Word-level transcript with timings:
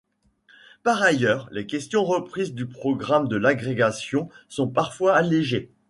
Par 0.81 1.03
ailleurs, 1.03 1.47
les 1.51 1.67
questions 1.67 2.03
reprises 2.03 2.55
du 2.55 2.65
programme 2.65 3.27
de 3.27 3.35
l'agrégation 3.35 4.29
sont 4.49 4.67
parfois 4.67 5.13
allégées. 5.15 5.69